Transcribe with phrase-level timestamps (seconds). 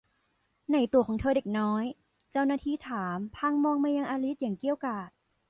[0.67, 1.83] ไหนตั๋วของเธอเด็กน้อย
[2.31, 5.09] เจ้าหน้าที่ถามพลางมองมายังอลิซอย่างเกรี้ยวกราด